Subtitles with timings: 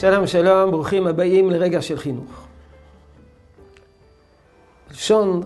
[0.00, 2.46] שלום שלום, ברוכים הבאים לרגע של חינוך.
[4.88, 5.42] בלשון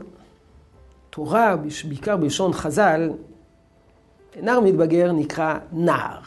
[1.11, 1.57] תורה,
[1.89, 3.11] בעיקר בלשון חז"ל,
[4.43, 6.21] נער מתבגר נקרא נער.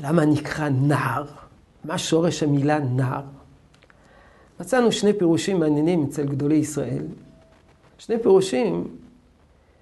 [0.00, 1.24] למה נקרא נער?
[1.84, 3.22] מה שורש המילה נער?
[4.60, 7.04] מצאנו שני פירושים מעניינים אצל גדולי ישראל.
[7.98, 8.96] שני פירושים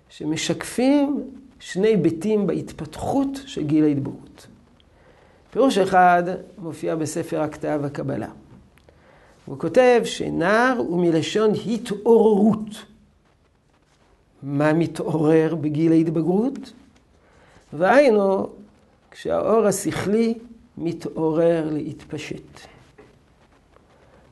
[0.08, 1.30] שמשקפים
[1.60, 4.46] שני היבטים בהתפתחות של גיל ההתבגרות.
[5.50, 6.22] פירוש אחד
[6.58, 8.28] מופיע בספר הכתב הקבלה.
[9.44, 12.84] הוא כותב שנער הוא מלשון התעוררות.
[14.42, 16.72] מה מתעורר בגיל ההתבגרות?
[17.72, 18.48] והיינו,
[19.10, 20.38] כשהאור השכלי
[20.78, 22.60] מתעורר להתפשט.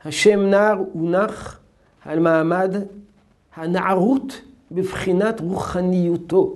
[0.05, 1.59] השם נער הונח
[2.05, 2.75] על מעמד
[3.55, 6.55] הנערות בבחינת רוחניותו.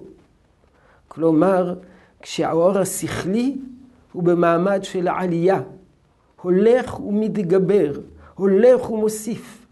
[1.08, 1.75] כלומר,
[2.22, 3.55] כשהאור השכלי
[4.13, 5.61] הוא במעמד של עלייה,
[6.42, 7.92] הולך ומתגבר,
[8.36, 9.66] הולך ומוסיף,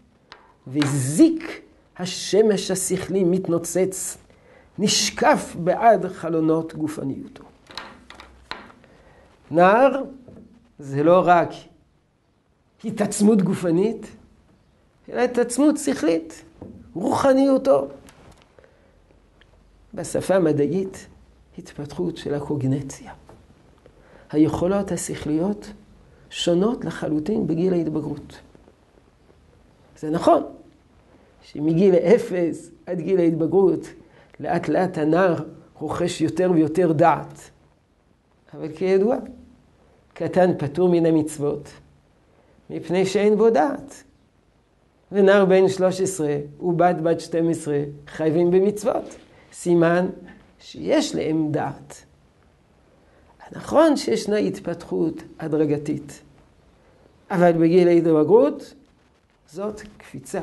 [0.66, 1.62] וזיק
[1.96, 4.18] השמש השכלי מתנוצץ,
[4.78, 7.44] נשקף בעד חלונות גופניותו.
[9.50, 10.02] נער
[10.78, 11.48] זה לא רק
[12.84, 14.06] התעצמות גופנית,
[15.08, 16.44] אלא התעצמות שכלית,
[16.94, 17.88] רוחניותו.
[19.94, 21.06] בשפה המדעית,
[21.58, 23.12] התפתחות של הקוגנציה.
[24.32, 25.72] היכולות השכליות
[26.30, 28.40] שונות לחלוטין בגיל ההתבגרות.
[29.98, 30.42] זה נכון
[31.42, 33.86] שמגיל אפס עד גיל ההתבגרות,
[34.40, 35.34] לאט לאט הנער
[35.78, 37.50] רוכש יותר ויותר דעת.
[38.54, 39.16] אבל כידוע,
[40.14, 41.68] קטן פטור מן המצוות,
[42.70, 44.02] מפני שאין בו דעת.
[45.12, 49.16] ונער בן 13 ובת בת 12 חייבים במצוות.
[49.52, 50.08] סימן
[50.58, 52.04] שיש להם דעת.
[53.52, 56.22] נכון שישנה התפתחות הדרגתית,
[57.30, 58.74] אבל בגיל ההתבגרות
[59.50, 60.40] זאת קפיצה.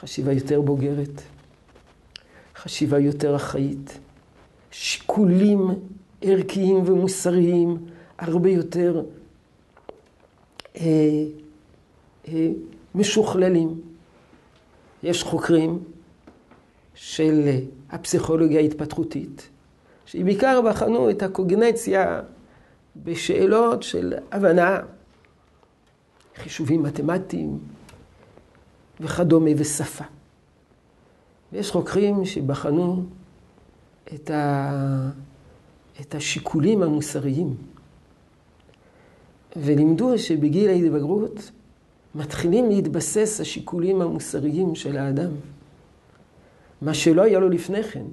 [0.00, 1.22] חשיבה יותר בוגרת,
[2.56, 3.98] חשיבה יותר אחראית,
[4.70, 5.60] שיקולים
[6.22, 7.76] ערכיים ומוסריים
[8.18, 9.02] הרבה יותר
[10.76, 10.82] אה,
[12.28, 12.48] אה,
[12.94, 13.80] משוכללים.
[15.02, 15.78] יש חוקרים
[16.94, 17.48] של
[17.90, 19.48] הפסיכולוגיה ההתפתחותית,
[20.08, 22.20] שבעיקר בחנו את הקוגנציה
[22.96, 24.80] בשאלות של הבנה,
[26.36, 27.58] חישובים מתמטיים
[29.00, 30.04] וכדומה ושפה.
[31.52, 33.04] ויש חוקרים שבחנו
[34.14, 35.10] את, ה...
[36.00, 37.54] את השיקולים המוסריים
[39.56, 41.50] ולימדו שבגיל ההתבגרות
[42.14, 45.30] מתחילים להתבסס השיקולים המוסריים של האדם.
[46.82, 48.04] מה שלא היה לו לפני כן.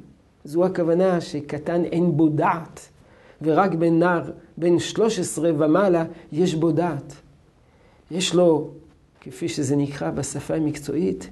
[0.45, 2.79] זו הכוונה שקטן אין בו דעת,
[3.41, 7.13] ורק בן נער, בן 13 ומעלה, יש בו דעת.
[8.11, 8.69] יש לו,
[9.22, 11.29] כפי שזה נקרא בשפה המקצועית,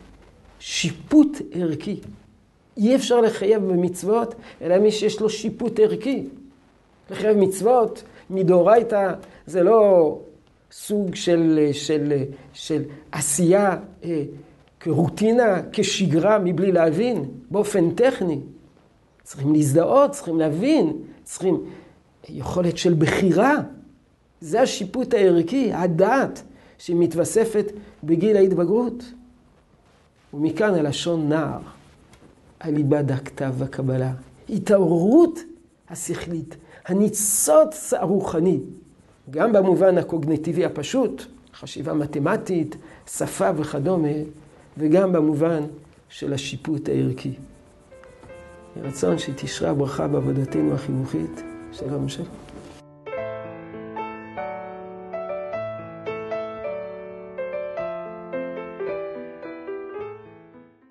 [0.60, 2.00] שיפוט ערכי.
[2.78, 6.28] אי אפשר לחייב במצוות, אלא מי שיש לו שיפוט ערכי.
[7.12, 9.14] לחייב מצוות מדאורייתא
[9.48, 10.20] זה לא
[10.72, 12.14] סוג של, של,
[12.54, 14.24] של עשייה אה,
[14.80, 18.40] כרוטינה, כשגרה, מבלי להבין, באופן טכני.
[19.24, 21.64] צריכים להזדהות, צריכים להבין, צריכים
[22.30, 23.56] יכולת של בחירה.
[24.42, 26.44] זה השיפוט הערכי, הדעת,
[26.78, 27.72] שמתווספת
[28.04, 29.04] בגיל ההתבגרות.
[30.34, 31.60] ומכאן הלשון נער,
[32.60, 34.14] הליבה דקתיו והקבלה.
[34.50, 35.40] התעוררות
[35.90, 36.56] השכלית,
[36.86, 38.60] הניצוץ הרוחני,
[39.30, 41.24] גם במובן הקוגניטיבי הפשוט,
[41.54, 42.76] חשיבה מתמטית,
[43.08, 44.10] שפה וכדומה,
[44.78, 45.64] וגם במובן
[46.10, 47.34] של השיפוט הערכי.
[48.82, 51.44] רצון שתשרה ברכה בעבודתנו החינוכית.
[51.72, 52.53] שלום שלום.